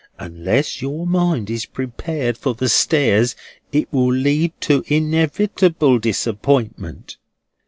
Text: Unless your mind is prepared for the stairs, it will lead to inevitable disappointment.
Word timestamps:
Unless 0.17 0.81
your 0.81 1.05
mind 1.05 1.47
is 1.51 1.67
prepared 1.67 2.35
for 2.35 2.55
the 2.55 2.69
stairs, 2.69 3.35
it 3.71 3.87
will 3.93 4.11
lead 4.11 4.51
to 4.61 4.83
inevitable 4.87 5.99
disappointment. 5.99 7.17